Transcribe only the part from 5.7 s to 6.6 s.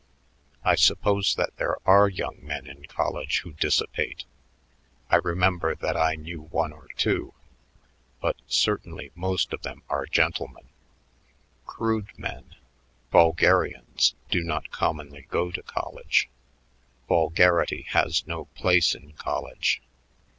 that I knew